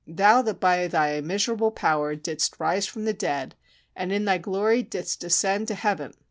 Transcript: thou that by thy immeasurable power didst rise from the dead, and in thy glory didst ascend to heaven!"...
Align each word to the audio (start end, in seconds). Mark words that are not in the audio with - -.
thou 0.07 0.41
that 0.41 0.59
by 0.59 0.87
thy 0.87 1.09
immeasurable 1.09 1.69
power 1.69 2.15
didst 2.15 2.59
rise 2.59 2.87
from 2.87 3.05
the 3.05 3.13
dead, 3.13 3.53
and 3.95 4.11
in 4.11 4.25
thy 4.25 4.39
glory 4.39 4.81
didst 4.81 5.23
ascend 5.23 5.67
to 5.67 5.75
heaven!"... 5.75 6.11